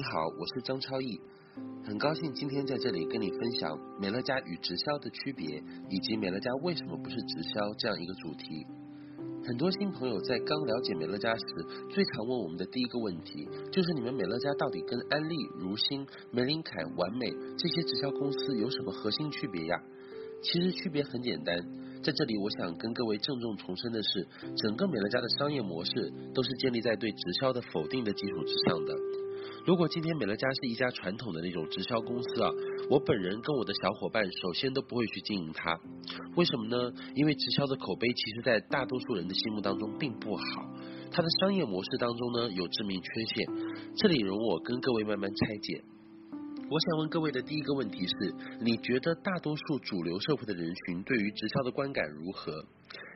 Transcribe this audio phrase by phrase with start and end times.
[0.00, 1.20] 你好，我是张超毅，
[1.84, 8.66] 很高兴今天在这里跟你分享美乐家与直销的区别，以及美乐家为什么不是直销这样一个主题。
[9.44, 11.44] 很多新朋友在刚了解美乐家时，
[11.90, 19.76] 最常问我们的第一个问题就是：你们美乐家到底跟安利、如新、玫琳凯、完美这些直销公司有什么核心区别呀？
[20.40, 21.54] 其实区别很简单，
[22.02, 24.26] 在这里我想跟各位郑重重申的是，
[24.56, 28.94] 整个美乐家的商业模式都是建立在对直销的否定的基础之上的。
[29.66, 32.50] 如果今天美乐家是一家传统的那种直销公司啊，
[32.88, 35.78] 我本人跟我的小伙伴首先都不会去经营它。
[36.36, 36.92] 为什么呢？
[37.14, 40.42] 因为直销的口碑其实在大多数人的心目当中并不好，
[41.10, 43.46] 它的商业模式当中呢有致命缺陷。
[43.96, 45.82] 这里容我跟各位慢慢拆解。
[46.70, 52.64] 我想问各位的第一个问题是：你觉得大多数主流社会的人群对于直销的观感如何？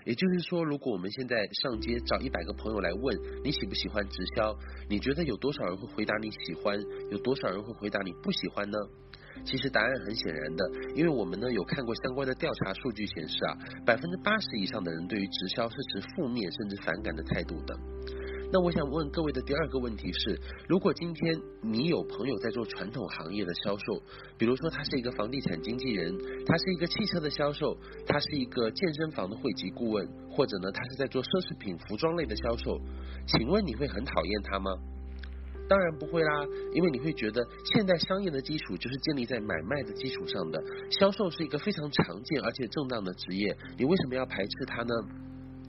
[0.04, 4.54] 也就是说，如果我们现在上街找一百个朋友来问你喜不喜欢直销，
[4.88, 6.78] 你觉得有多少人会回答你喜欢？
[7.10, 8.78] 有多少人会回答你不喜欢呢？
[9.44, 17.74] 其实答案很显然的，因为我们呢有看过相关的调查数据显示啊，百分之八十以上的人对于直销是持负面甚至反感的态度的。
[18.54, 24.00] 那我想问各位的第二个问题是：如果今天你有朋友在做传统行业的销售，
[24.38, 32.80] 比如说他是一个房地产经纪人，他是一个汽车的销售，他是一个健身房的会籍顾问，或者呢他是在做奢侈品服装类的销售，
[33.26, 34.70] 请问你会很讨厌他吗？
[35.68, 44.94] 当然不会啦，因为你会觉得现代商业的基础就是建立在买卖的基础上的，销售是一个非常常见而且正当的职业，你为什么要排斥他呢？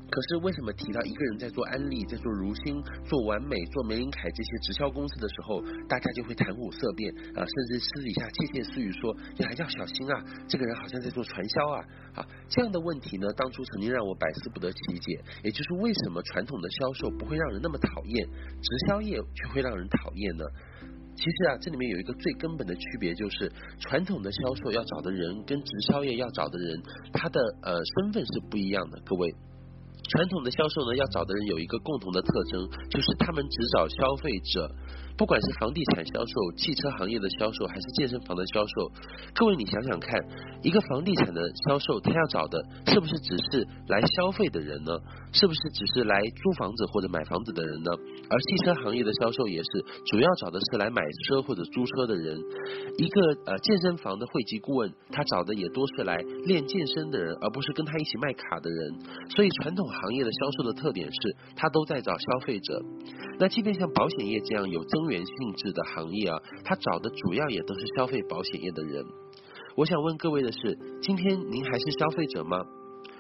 [0.10, 11.84] 可是为什么提到一个人在做安利、在做如新、做完美、做玫琳凯这些直销公司的时候，大家就会谈虎色变啊，甚至私底下窃窃私语说你还，要小心啊，这个人好像在做传销啊
[12.16, 20.46] 啊，这样的问题呢，当初曾经让我百思不得其解，也就是为什么传统的销售不会让人那么讨厌，直销业却会让人讨厌呢？
[21.16, 26.84] 其实啊，这里面有一个最根本的区别，就是传统的销售要找的人跟直销业要找的人，
[27.14, 29.34] 他的呃身份是不一样的，各位。
[30.10, 34.70] 传统的销售呢，要找的人有一个共同的特征，就是他们只找消费者。
[35.18, 38.92] 不管是房地产销售、汽车行业的销售，还是健身房的销售，
[39.34, 40.14] 各位你想想看，
[40.62, 44.92] 一个房地产的销售，他要找的是不是只是来消费的人呢？
[45.32, 47.92] 是不是只是来租房子或者买房子的人呢？
[48.30, 49.70] 而汽车行业的销售也是，
[50.12, 52.38] 主要找的是来买车或者租车的人。
[52.98, 58.94] 一个呃健身房的会籍顾问，他找的也多是来练健身的人，而不是跟他一起卖卡的人。
[59.30, 62.82] 所以传统行业的销售的特点是，他都在找消费者。
[63.40, 69.06] 那即便像保险业这样有增源性质的行业啊，他找的主要也都是消费保险业的人。
[69.76, 72.64] 我想问各位的是，今天您还是消费者吗？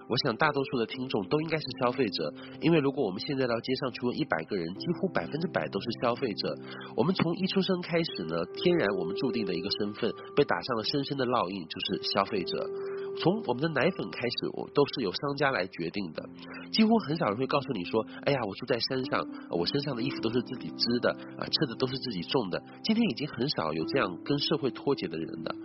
[0.07, 2.31] 我想大多数的听众都应该是消费者，
[2.61, 6.55] 因为如果我们现在到街上去问一百个人，几乎百分之百都是消费者。
[6.95, 12.69] 我们从一出生开始呢，天然我们注定的一个身份被打上了深深的烙印，就是消费者。
[13.17, 16.23] 从我们的奶粉开始，我都是由商家来决定的。
[16.71, 25.55] 几乎很少人会告诉你说：“哎呀，我住在山上，我身上的衣服都是自己织的，啊，吃的都是自己种的。”今天已经很少有这样跟社会脱节的人了。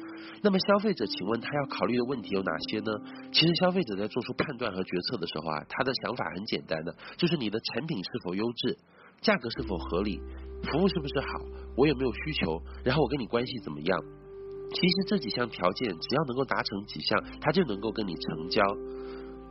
[0.42, 2.92] 那么消费者，请问他要考虑的问题有哪些呢？
[3.32, 8.78] 其实消费者在做出判断和决策的时候啊，他的想法很简单的，就是你的产品是否优质，
[9.20, 10.20] 价格是否合理，
[10.70, 11.26] 服务是不是好，
[11.76, 14.00] 我有没有需求，然后我跟你关系怎么样。
[14.72, 18.62] 其实这几项条件只要能够达成几项，他就能够跟你成交。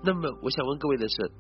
[0.03, 1.31] 那么我想问各位的是。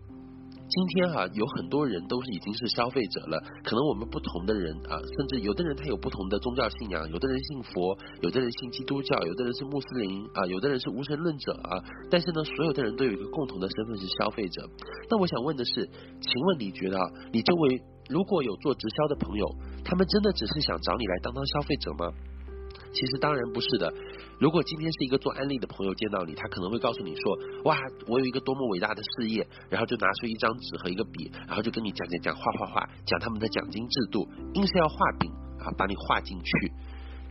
[0.71, 11.81] 今天哈、有很多人都是已经是消费者了，可能我们不同的人啊，甚至有的人他有不同的宗教信仰，有的人信佛，有的人信基督教，有的人是穆斯林啊，有的人是无神论者啊。
[12.11, 14.61] 但是呢，所有的人都有一个共同的身份是消费者。
[15.09, 15.89] 那我想问的是，
[16.21, 17.03] 请问你觉得啊，
[17.33, 19.47] 你周围如果有做直销的朋友，
[19.83, 22.13] 他们真的只是想找你来当当消费者吗？
[22.91, 23.93] 其实当然不是的。
[24.39, 27.77] 如果今天是一个做安利的朋友见到你，他可能会告诉你说：“哇，
[28.07, 36.71] 我有一个多么伟大的事业。”然后就拿出一张纸和一个笔，然后就跟你讲讲讲，画画画，讲他们的奖金制度，硬是要画饼啊，把你画进去。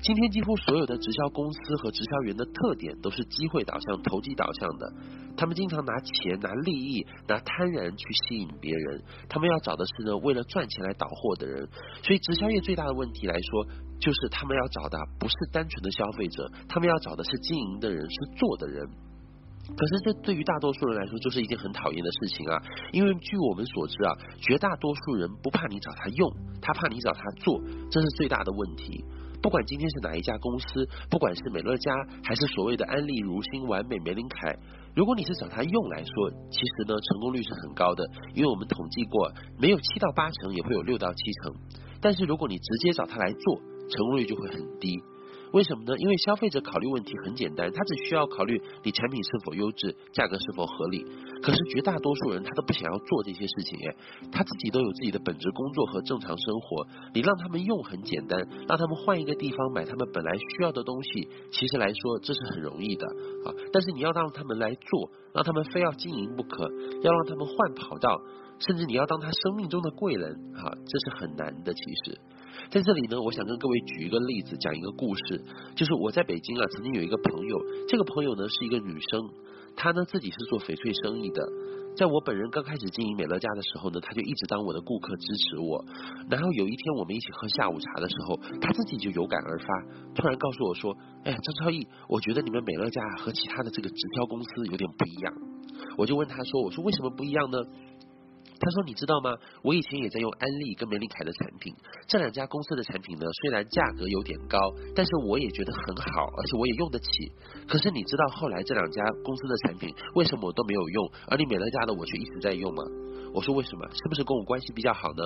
[0.00, 4.92] 今天几乎所有的直销公司和直销员的特点都是机会导向、投机导向的。
[5.36, 9.02] 他们经常拿钱、拿利益、拿贪婪去吸引别人。
[9.28, 11.68] 他们要找的是呢，为了赚钱来导货的人。
[12.04, 13.66] 所以直销业最大的问题来说，
[14.00, 18.86] 就是他们要找的不是单纯的消费者，他们要找的是经营的人，是做的人。
[19.76, 22.56] 可是这对于大多数人来说，就是一件很讨厌的事情啊！
[22.90, 27.60] 因为据我们所知啊，绝大多数人不怕你找他用，他怕你找他做，
[27.90, 29.04] 这是最大的问题。
[29.42, 31.92] 不管今天是哪一家公司，不管是美乐家
[32.24, 34.56] 还是所谓的安利、如新、完美、玫琳凯，
[34.96, 38.02] 如果你是找他用来说，其实呢，成功率是很高的，
[38.34, 39.30] 因为我们统计过，
[39.60, 41.54] 没有七到八成，也会有六到七成。
[42.00, 45.02] 但是如果你直接找他来做，成功率就会很低。
[45.50, 45.96] 为什么呢？
[45.96, 51.02] 因为消费者考虑问题很简单，他只需要考虑你产品是否优质，价格是否合理。
[51.42, 53.96] 可是绝大多数人他都不想要做这些事情，哎，
[54.30, 56.86] 他自己都有自己的本职工作和正常生活。
[57.14, 58.38] 你让他们用很简单，
[58.68, 63.06] 让他们换一个地方买他们本来需要的东西，其实来说这是很容易的
[63.46, 63.54] 啊。
[63.72, 66.68] 但是你要让他们来做，让他们非要经营不可，
[67.00, 68.20] 要让他们换跑道，
[68.58, 72.20] 甚至你要当他生命中的贵人，哈，这是很难的，其实。
[72.70, 75.42] 在这里呢，我想跟各位举一个例子，讲一个故事，
[75.74, 79.22] 就是我在北京啊，曾经有一个朋友，这个朋友呢是一个女生，
[79.74, 81.40] 她呢自己是做翡翠生意的，
[81.96, 85.82] 在我本人刚开始经营美乐家的时候呢，她就一直当我的顾客支持我，
[86.28, 89.66] 然后有一天我们一起喝下午茶的时候，她自己就有感而发，
[90.14, 90.94] 突然告诉我说，
[91.24, 95.32] 哎呀，张超毅，我觉得你们美乐家和其他的这个直销公司有点不一样，
[95.96, 97.56] 我就问她说，我说为什么不一样呢？
[98.60, 99.34] 他说：“你知道吗？
[99.62, 101.72] 我以前也在用安利跟玫琳凯的产品，
[102.08, 104.58] 这两家公司的产品呢，虽然价格有点高，
[104.94, 107.08] 但是我也觉得很好，而且我也用得起。
[107.68, 112.82] 可是你知道后来这两家公司的产品为什么我都没有用，而你美乐家的我却一直在用吗？
[113.32, 113.88] 我说为什么？
[113.92, 115.22] 是不是跟我关系比较好呢？”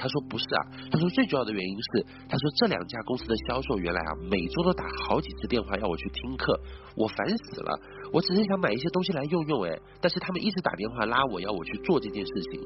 [0.00, 6.58] 他说不是啊，他说最主要的原因是，他说这两家公司的销售原来啊，每周都打好几次电话要我去听课，
[6.96, 7.78] 我烦死了。
[8.10, 12.60] 我只是想买一些东西来用用，哎，但是他们一直打电话拉我要我去做这件事情。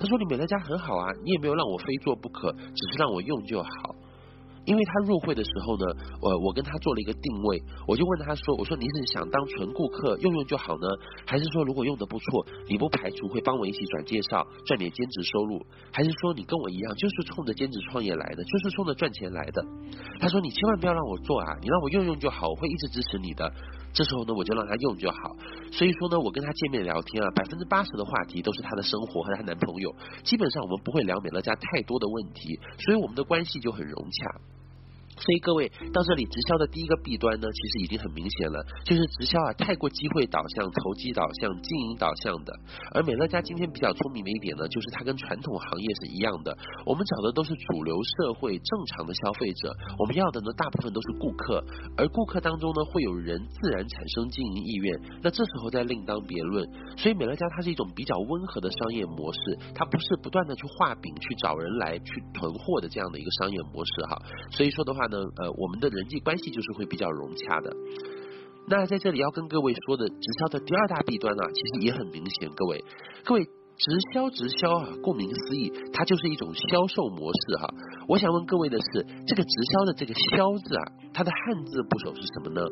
[0.00, 3.68] 他说你美乐家很好啊，你也没有让我非做不可，只是让我用就好。
[4.70, 5.84] 因为他入会的时候呢，
[6.22, 10.86] 我我跟他做了一个定位，我就问他说：“我说你是想当纯顾客用用就好呢，
[11.26, 19.60] 还是说如果用得不错，你不排除会帮我一起转介绍赚点兼职收入，还是说你跟我一样就是冲着兼职创业来的，就是冲着赚钱来的？”
[20.22, 23.52] 他说：“你千万不要让我做啊，你让我用用就好，我会一直支持你的。”
[23.92, 25.34] 这时候呢，我就让他用就好。
[25.72, 34.59] 所以说呢，我跟他见面聊天啊，百分之八十的话题都是他的生活和他男朋友，基本上我们不会聊美乐家太多的问题，所以我们的关系就很融洽。
[35.20, 42.52] 所以各位到这里，直销的第一个弊端呢，其实已经很明显了，就是直销啊太过机会导向、投机导向、经营导向的。
[42.94, 46.56] 而美乐家今天比较聪明的一点呢，就是它跟传统行业是一样的，
[46.86, 51.62] 我们找的都是主流社会正常的消费者，我们要的呢大部分都是顾客，
[51.98, 56.66] 而顾客当中呢会有人自然产生经营意愿，那这时候再另当别论。
[56.96, 64.16] 所以美乐家它是一种比较温和的商业模式，它不是不断的去画饼去找人来去囤货的这样的一个商业模式哈。
[64.52, 65.09] 所以说的话。
[65.10, 67.76] 呢，呃，我们的人际关系就是会比较融洽的。
[68.68, 72.48] 那在这里要跟各位说的，直销的第二大弊端啊，其实也很明显。
[72.54, 72.84] 各位，
[73.24, 77.68] 各位，直销直销啊，顾名思义，它就是一种销售模式哈。
[78.06, 82.62] 我想问各位的是，这个直销的这个“销”字啊，它的汉字部首是什么呢？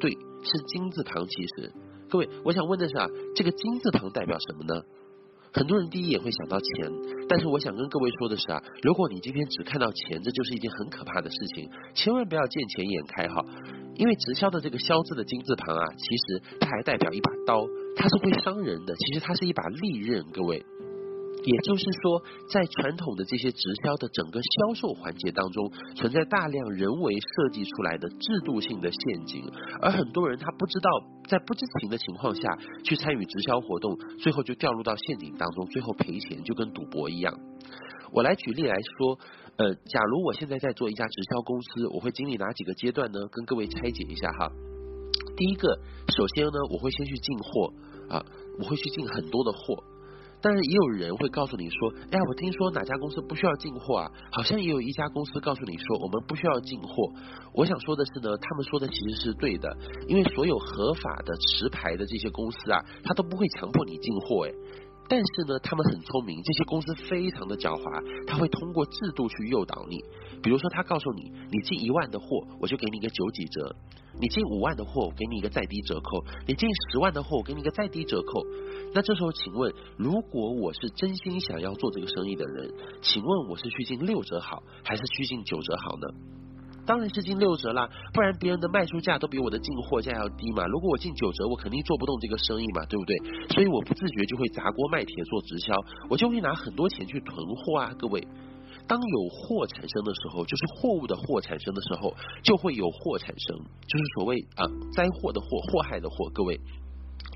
[0.00, 1.26] 对，是金字旁。
[1.26, 1.72] 其实，
[2.08, 4.80] 各位，我想问的是啊，这个金字旁代表什么呢？
[5.52, 6.90] 很多人第一眼会想到钱，
[7.28, 13.44] 但是我想跟各位说的是啊，如果你今天只看到钱，这就是一件很可怕的事情，千万不要见钱眼开哈，
[13.96, 17.66] 因为直销的这个“销”字的金字旁啊，其实它还代表一把刀，
[17.96, 20.64] 它是会伤人的，其实它是一把利刃，各位。
[21.44, 29.44] 也就是说，在传统的这些直销的整个销售环节当中，存在大量人为设计出来的制度性的陷阱，
[29.80, 30.90] 而很多人他不知道，
[31.28, 37.34] 在不知情的情况下去参与直销活动，最后就掉入到陷阱当中，最后赔钱就跟赌博一样。
[38.12, 39.18] 我来举例来说，
[39.56, 43.26] 呃，假如我现在在做一家直销公司，我会经历哪几个阶段呢？
[43.32, 44.48] 跟各位拆解一下哈。
[45.36, 45.80] 第一个，
[46.14, 47.72] 首先呢，我会先去进货
[48.10, 48.24] 啊，
[48.60, 49.82] 我会去进很多的货。
[50.42, 54.10] 但是也有人会告诉你说，哎呀，我听说哪家公司不需要进货啊？
[54.32, 57.12] 好像也有一家公司告诉你说，我们不需要进货。
[57.54, 59.76] 我想说的是呢，他们说的其实是对的，
[60.08, 64.52] 因为所有合法的持牌的这些公司啊，他都不会强迫你进货，哎。
[65.12, 70.00] 但是呢，他们很聪明，这些公司非常的狡猾，他会通过制度去诱导你。
[70.42, 72.24] 比如说，他告诉你，你进一万的货，
[72.58, 73.60] 我就给你一个九几折；
[74.18, 78.40] 你进五万的货，我给你一个再低折扣；你进十万的货，我给你一个再低折扣。
[78.94, 86.08] 那这时候，请问，如果我是真心想要做这个生意的人，请问我是去进六折好，还是去进九折好呢？
[86.84, 90.66] 当然是进六折啦，不然别人的卖出价都比我的进货价要低嘛。
[90.66, 93.16] 如果我进九折，我肯定做不动这个生意嘛，对不对？
[93.54, 95.74] 所以我不自觉就会砸锅卖铁做直销，
[96.10, 97.94] 我就会拿很多钱去囤货啊。
[97.98, 98.26] 各位，
[98.88, 106.28] 当有货产生的时候，就是货物的货产生的时候，就会有祸产生，就是所谓啊灾祸的祸，祸害的祸。
[106.34, 106.60] 各位。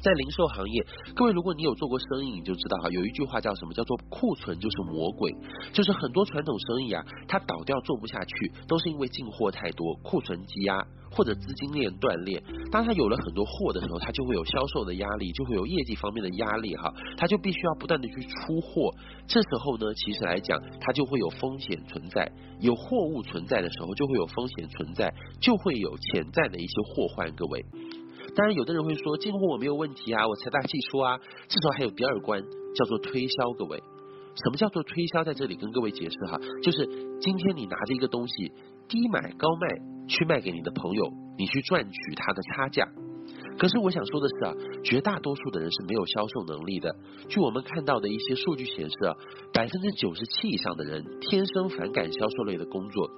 [0.07, 0.87] 在零售行业，
[1.17, 3.75] 各位，如果你有做过生意，你就知道哈，有一句话叫什么？
[3.75, 5.35] 叫做库存就是魔鬼，
[5.73, 10.79] 就是很多传统生意啊，它倒掉做不下去，都是因为进货太多，库存积压
[11.11, 12.41] 或者资金链断裂。
[12.71, 18.95] 当他有了很多货的时候，他就会有销售的压力，就会有业绩方面的压力哈，他就必须要不断的去出货。
[19.27, 27.67] 这时候呢，其实来讲，它就会有风险存在，有货物存在的时候，就会有风险存在，就会有潜在的一些祸患，各位。
[28.37, 31.17] 当然，有的人会说进货我没有问题啊，我财大气粗啊，
[31.49, 32.43] 至少还有第二关
[32.75, 33.53] 叫做推销。
[33.55, 33.79] 各位，
[34.45, 35.25] 什么叫做推销？
[35.25, 36.87] 在这里跟各位解释哈，就是
[37.19, 38.53] 今天你拿着一个东西
[38.89, 42.87] 低买高卖去卖给你的朋友，你去赚取他的差价。
[43.59, 44.53] 可是我想说的是啊，
[44.85, 46.95] 绝大多数的人是没有销售能力的。
[47.31, 49.15] 据我们看到的一些数据显示啊，
[49.55, 53.11] 百分之九十七以上的人天生反感销售类的工作。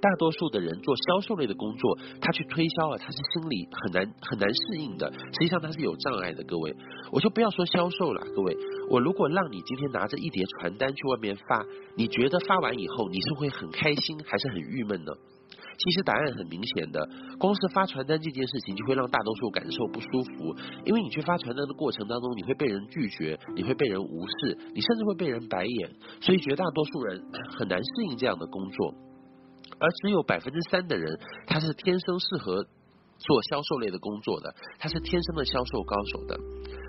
[0.00, 5.12] 大多数的人做销售类的工作，他去推销啊，他是心里很难很难适应的。
[5.12, 6.74] 实际上他是有障碍的，各位，
[7.12, 8.56] 我就不要说销售了，各位，
[8.90, 11.64] 我如果让你今天拿着一叠传单去外面发，
[11.96, 15.12] 你觉得发完以后你是会很开心还是很郁闷呢？
[15.78, 25.90] 其实答案很明显的，光是发传单这件事情就会让大多数感受不舒服，因为你去发传单的过程当中，你会被人拒绝，你会被人无视，你甚至会被人白眼，
[26.20, 27.22] 所以绝大多数人
[27.56, 28.94] 很难适应这样的工作。
[29.78, 32.64] 而只有百分之三的人，他是天生适合
[33.18, 36.38] 做销售类的工作的，他是天生的销售高手的。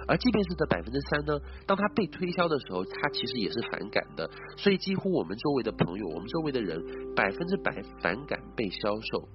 [0.08, 4.30] 而即便是这百分之三呢，当他被推销的时候，他其实也是反感的。
[4.58, 6.82] 所以几乎我们周围的朋友，我们周围的人，
[7.16, 7.72] 百分之百
[8.02, 9.28] 反感被销售。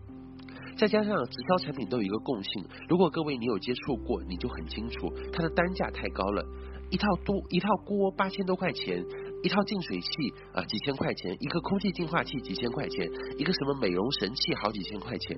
[0.76, 6.44] 再加上直销产品都有一个共性，如果各位你有接触过，你就很清楚，它的单价太高了，
[6.90, 9.04] 一套多一套锅八千多块钱。
[9.44, 10.08] 一套净水器
[10.54, 15.36] 啊，几千块钱；一个空气净化器几千块钱；一个什么美容神器好几千块钱。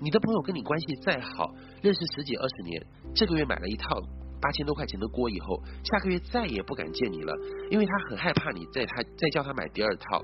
[0.00, 4.00] 你的朋友跟你关系再好，认识十几二十年，这个月买了一套
[4.40, 7.34] 八千多块钱的锅以后，下个月再也不敢见你了，
[7.72, 10.22] 因为他很害怕你在他再叫他买第二套。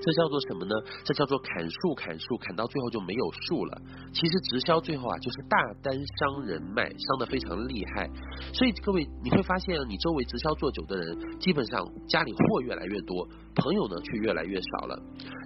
[0.00, 0.74] 这叫做什么呢？
[1.04, 3.80] 这叫做砍树，砍树，砍到最后就没有树了。
[4.12, 8.08] 其实直销最后啊，就是大单伤人脉，伤得非常厉害。
[8.52, 14.96] 所以各位你会发现，你周围直销做久的人，基本上家里货越来越多，朋友呢却越来越少了。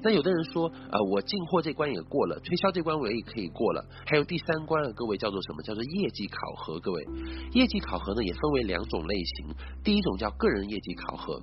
[0.02, 3.84] 那有的人说，呃，我进货这关也过了，推销这关我也可以过了。
[4.06, 5.62] 还有第三关啊，各位叫做什么？
[5.62, 6.78] 叫做业绩考核。
[6.80, 7.06] 各位，
[7.52, 9.54] 业绩考核呢也分为两种类型，
[9.84, 11.40] 第一种叫个人业绩考核。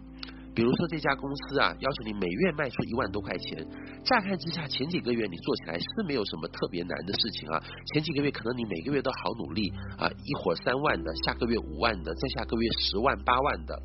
[0.58, 3.64] 比如说这家公司啊，要求你每月卖出一万多块钱，
[4.04, 7.62] 乍看之下前几个月你做起来是没有什么特别难的事情啊，
[7.94, 13.80] 前几个月可能你每个月都好努力啊，一会儿三万的，下个月五万的，再下个月十万八万的。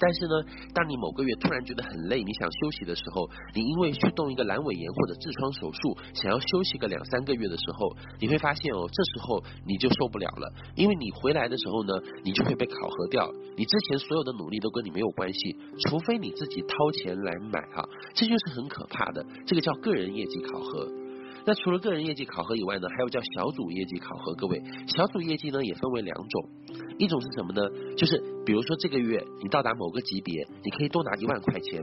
[0.00, 0.32] 但是呢，
[0.72, 11.92] 当你某个月突然觉得很累，你想休息的时候，你因为去动一个阑尾炎或者痔疮手术，想要休息个两三个月的时候，你会发现哦，这时候你就受不了了，因为你回来的时候呢，
[12.24, 15.54] 你就会被考核掉，你之前所有的努力都跟你没有关系，
[15.86, 20.99] 除非你自己掏钱来买哈，这就是很可怕的，这个叫个人业绩考核。
[21.44, 24.34] 那除了个人业绩考核以外呢，还有叫小组业绩考核。
[24.34, 26.48] 各位，小组业绩呢也分为两种，
[26.98, 27.62] 一种是什么呢？
[27.96, 31.82] 就是比如说这个月你到达某个级别，你可以多拿一万块钱，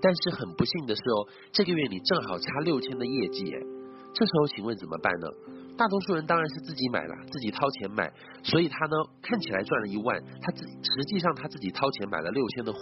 [0.00, 3.44] 但是很不幸的是哦，这个月你正好差六千的业绩，
[4.14, 5.28] 这时候请问怎么办呢？
[5.76, 8.10] 大多数人当然是自己买了，自己掏钱买，
[8.42, 12.78] 所以他呢看起来赚了一万，他自实际上他自己掏钱买了六千的货，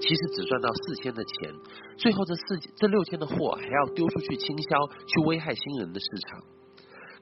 [0.00, 1.54] 其实只赚到四千的钱，
[1.96, 6.40] 最后这四这六千的货还要丢出去倾销，去危害新人的市场。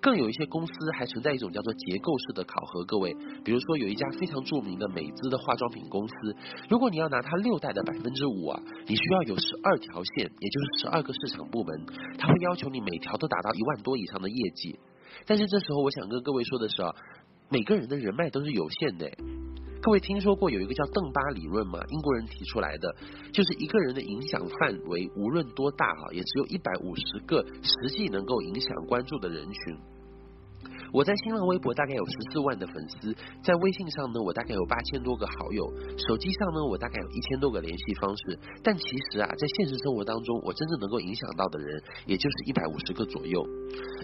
[0.02, 6.14] 更有一些公司还存在一种叫做结构式的考核，各位，比如说有一家非常著名的美姿的化妆品公司，
[6.70, 11.84] 如果你要拿它六代的百分之五啊，你需要有十二条线，也就是十二个市场部门，
[12.16, 14.78] 他会要求你每条都达到一万多以上的业绩。
[15.26, 16.94] 但是这时候我想跟各位说的是啊，
[17.48, 19.10] 每个人的人脉都是有限的。
[19.82, 21.80] 各位听说过有一个叫邓巴理论吗？
[21.88, 22.94] 英国人提出来的，
[23.32, 29.78] 就是一个人的影响范围无论多大哈，也只有一百五十个实际能够影响关注的人群。
[30.92, 35.64] 我在新浪微博大概有十四万的粉丝，在微信上呢，我大概有八千多个好友，
[36.08, 38.38] 手机上呢，我大概有一千多个联系方式。
[38.62, 43.42] 但其实啊，在现实生活当中，我真正能够影响到的人，也就是一百五十个左右。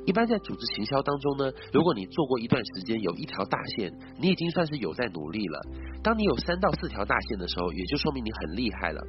[0.07, 5.61] 一般在组织行销当中呢，如果你做过一段时间，有一条大线，你已经算是有在努力了。
[6.03, 9.01] 当你有三到四条大线的时候，也就说明你很厉害了。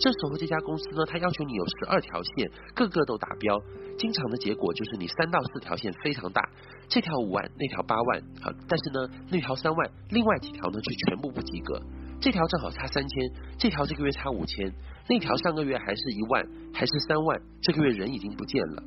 [0.00, 3.60] 这时候这家公司呢，它要求你有十二条线，个个都达标。
[3.98, 6.42] 经常的结果就是你三到四条线非常大，
[6.88, 11.82] 这条五万，那条八万，好，但是呢，那条三万，另外几条呢却全部不及格。
[12.20, 14.72] 这条正好差三千，这条这个月差五千，
[15.08, 16.42] 那条上个月还是一万，
[16.72, 18.82] 还是三万，这个月人已经不见了。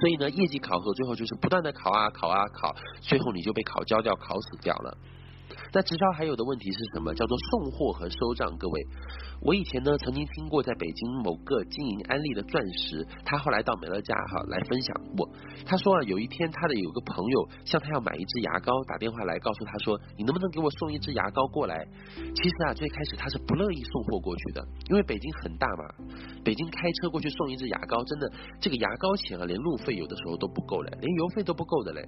[0.00, 4.96] 所以呢，业绩考核最后就是不断的考啊考啊考，最后你就被考焦掉、考死掉了。
[5.72, 7.14] 那直销还有的问题是什么？
[7.14, 8.56] 叫做送货和收账。
[8.58, 8.86] 各位，
[9.40, 15.28] 我以前呢曾经听过，在北京某个经营安利的钻石，他后来到美乐家哈来分享过。
[15.66, 21.86] 他说啊，有一天他的有个朋友向他要买一支牙膏，打电话来告诉他说，你能不能给我送一支牙膏过来？
[22.14, 25.84] 其实啊，最开始他是不乐意送货过去的，因为北京很大嘛，
[26.44, 32.02] 北京开车过去送一支牙膏，真的这个牙膏钱啊，连路费有的时候都不够嘞，连邮费都不够的嘞。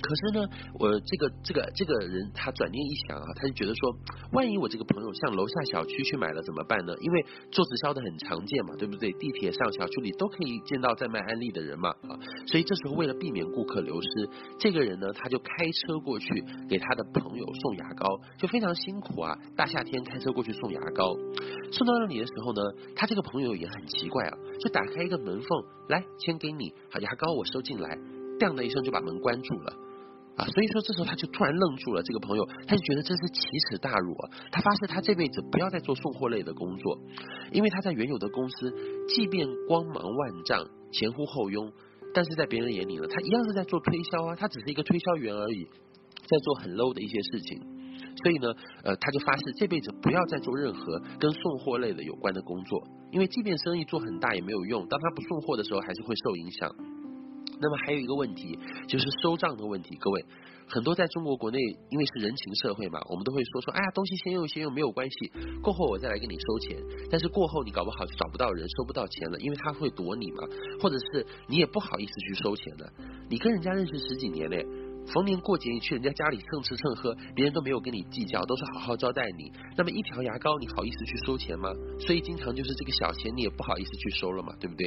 [0.00, 0.46] 可是呢，
[0.78, 3.96] 我这个这个这个人他转念一想啊，他就觉得说，
[4.32, 6.94] 万一我这个朋友向楼下小区去买了怎么办呢？
[7.00, 9.12] 因为做直销的很常见嘛，对不对？
[9.12, 14.08] 地铁上、小区里都可以见到在卖安利的人嘛啊，所以这时候为了避免顾客流失，
[14.58, 18.06] 这个人呢他就开车过去给他的朋友送牙膏，
[18.38, 21.14] 就非常辛苦啊，大夏天开车过去送牙膏，
[21.72, 22.60] 送到那里的时候呢，
[22.94, 27.98] 他这个朋友也很奇怪啊，就打开一个门缝，来，先给你，好，牙膏我收进来，
[28.38, 29.72] 当的一声就把门关住了。
[30.38, 34.30] 啊，所以说这时候他就突然愣住了，这个朋友他就觉得这是奇耻大辱啊！
[34.52, 36.96] 他发誓他这辈子不要再做送货类的工作，
[37.50, 38.72] 因为他在原有的公司，
[39.08, 41.72] 即便光芒万丈、前呼后拥，
[42.14, 47.60] 但是在别人眼里呢，他一样是在做推销啊，他只是一个推销员而已，在做很 low 的一些事情。
[48.22, 48.52] 所以呢，
[48.84, 52.80] 呃，他就发誓这辈子不要再做任何跟送货类的有关的工作，
[53.10, 56.70] 因为即便生意做很大也没有用，当他不送货的时候，还是会受影响。
[57.60, 59.96] 那么还有一个问题，就是收账的问题。
[59.96, 60.24] 各位，
[60.68, 61.58] 很多在中国国内，
[61.90, 66.78] 因为是人情社会嘛，我们都会说说，哎呀，东西先用先用没有关系，过后我再来给你收钱。
[67.10, 70.44] 但是过后你搞不好就找不到人，收不到钱了，因为他会躲你嘛，
[70.80, 72.92] 或者是你也不好意思去收钱了。
[73.28, 74.64] 你跟人家认识十几年嘞，
[75.12, 79.50] 逢年过节你去人家家里蹭吃蹭喝，别人都没有跟你计较，都是好好招待你。
[79.76, 81.70] 那么一条牙膏你好意思去收钱吗？
[81.98, 84.86] 所以经常就是这个小钱你也不好意思去收了嘛，对不对？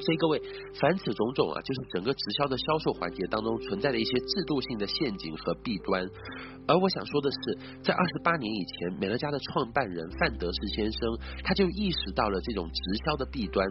[0.00, 0.40] 所以各位，
[0.80, 6.08] 凡此种种啊，就是整个直销的销售环节当中存在的一些制度性的陷阱和弊端。
[6.66, 11.00] 而我想说的是，在二十八年以前，美乐家的创办人范德士先生
[11.44, 13.66] 他就意识到了这种直销的弊端，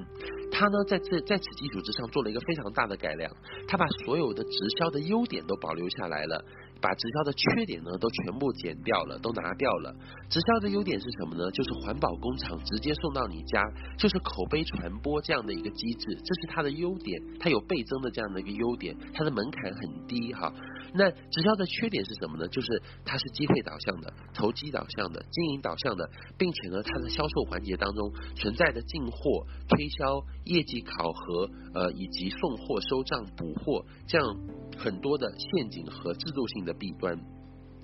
[0.52, 3.32] 他呢在这在此基础之上做了一个非常大的改良，
[3.68, 6.44] 他把所有的直销的优点都保留下来了。
[6.84, 9.96] 把直销的缺点呢都全部剪掉了，都拿掉了。
[10.30, 11.50] 直销的优点是什么呢？
[11.52, 13.64] 就是环保工厂直接送到你家，
[13.98, 20.54] 就是口碑传播这样的一个机制，这是它的优点，它有倍增的这样的一个优点，它的门槛很低哈。
[20.94, 22.48] 那直销的缺点是什么呢？
[22.50, 22.68] 就是
[23.06, 34.28] 它是机会导向的、投机导向的、经营导向的，并且呢，它的销售环节当中存在的进货、推销、业绩考核，呃，以及送货、收账、补货这样
[34.78, 37.18] 很多的陷阱和制度性的弊端。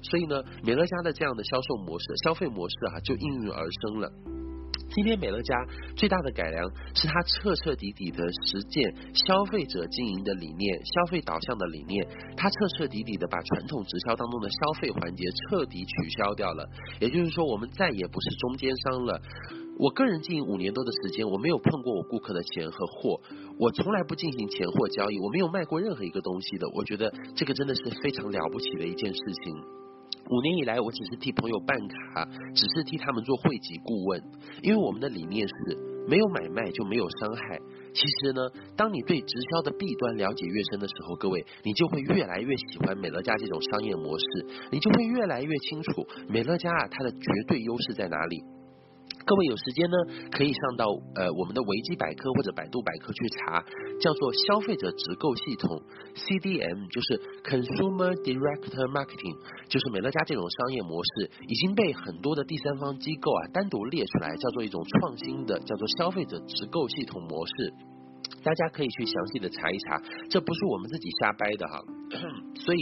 [0.02, 4.12] 所以呢，美乐家的这样的销售模式、消费模式啊，就应运而生了。
[4.92, 5.56] 今天美乐家
[5.96, 16.66] 最大的改良是它彻彻底底的实践消费者经营的理念，消费导向的理念，它彻彻底底的把传统直销当中的消费环节彻底取消掉了。
[17.00, 19.22] 也就是说，我们再也不是中间商了。
[19.80, 23.22] 我个人经营五年多的时间，我没有碰过我顾客的钱和货，
[23.58, 26.68] 我从来不进行钱货交易，我没有卖过任何一个东西的。
[26.76, 29.56] 我觉得这个真的是非常了不起的一件事情。
[30.30, 34.22] 五年以来，我只是替朋友办卡，只是替他们做会籍顾问，
[34.64, 35.56] 因为我们的理念是
[36.10, 37.58] 没有买卖就没有伤害。
[37.94, 38.42] 其实呢，
[38.76, 44.26] 当你对直销的弊端了解越深的时候，各位，你就会越来越喜欢美乐家这种商业模式，
[44.74, 48.44] 你就会越来越清楚美乐家啊，它的绝对优势在哪里。
[49.30, 49.98] 各位有时间呢，
[50.32, 53.62] 可以上到呃我们的维基百科或者百度百科去查，
[54.02, 55.70] 叫做消费者直购系统
[56.16, 57.14] CDM，就是
[57.46, 59.38] Consumer Direct Marketing，
[59.70, 67.72] 就是美乐家这种商业模式已经被很多的第三方机构啊单独列出来，叫做一种创新的叫做消费者直购系统模式。
[68.42, 71.84] 大家可以去详细的查一查，这不是我们自己瞎掰的哈。
[72.60, 72.80] 所以，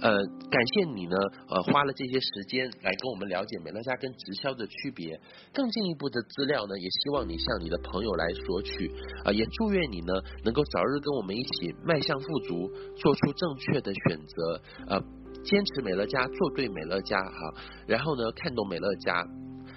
[0.00, 0.16] 呃，
[0.50, 1.16] 感谢你呢，
[1.48, 5.20] 呃，花了这些时间来跟我们了解美乐家跟直销的区别。
[5.52, 8.88] 更进一步的资料呢，也希望你向你的朋友来索取。
[9.24, 10.12] 啊、呃，也祝愿你呢，
[10.44, 14.62] 能够早日跟我们一起迈向富足，做出正确的选择。
[14.88, 15.00] 呃，
[15.44, 17.54] 坚持美乐家，做对美乐家哈。
[17.86, 19.22] 然后呢，看懂美乐家，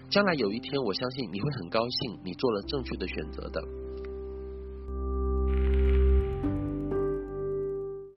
[0.10, 3.83] 将来有一天，我相信你会很高兴，你做了正确的选择的。